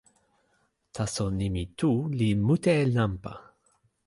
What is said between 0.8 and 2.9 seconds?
taso nimi "tu" li mute e